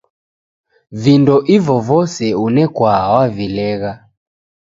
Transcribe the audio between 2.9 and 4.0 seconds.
wavilegha.